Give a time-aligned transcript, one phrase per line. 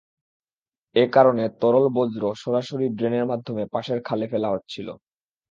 [0.95, 4.87] এ কারণে তরল বর্জ্য সরাসরি ড্রেনের মাধ্যমে পাশের খালে ফেলা হচ্ছিল।